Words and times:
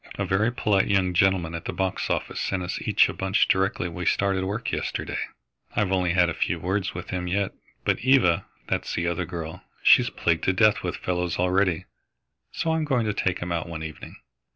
"A 0.15 0.25
very 0.25 0.51
polite 0.51 0.87
young 0.87 1.13
gentleman 1.13 1.53
at 1.53 1.65
the 1.65 1.71
box 1.73 2.09
office 2.09 2.41
sent 2.41 2.63
us 2.63 2.81
each 2.81 3.07
a 3.07 3.13
bunch 3.13 3.47
directly 3.47 3.87
we 3.87 4.07
started 4.07 4.43
work 4.45 4.71
yesterday. 4.71 5.19
I've 5.75 5.91
only 5.91 6.13
had 6.13 6.27
a 6.27 6.33
few 6.33 6.59
words 6.59 6.95
with 6.95 7.11
him 7.11 7.27
yet, 7.27 7.51
but 7.85 7.99
Eva 7.99 8.47
that's 8.67 8.95
the 8.95 9.05
other 9.05 9.25
girl 9.27 9.61
she's 9.83 10.09
plagued 10.09 10.43
to 10.45 10.53
death 10.53 10.81
with 10.81 10.95
fellows 10.97 11.37
already, 11.37 11.85
so 12.51 12.71
I'm 12.73 12.83
going 12.83 13.05
to 13.05 13.13
take 13.13 13.43
him 13.43 13.51
out 13.51 13.69
one 13.69 13.83
evening." 13.83 14.15